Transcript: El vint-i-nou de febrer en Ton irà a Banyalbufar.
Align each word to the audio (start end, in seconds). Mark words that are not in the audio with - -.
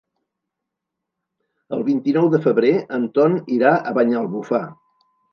El 1.75 1.83
vint-i-nou 1.89 2.29
de 2.35 2.39
febrer 2.45 2.71
en 2.97 3.05
Ton 3.17 3.35
irà 3.57 3.75
a 3.91 3.93
Banyalbufar. 3.99 4.63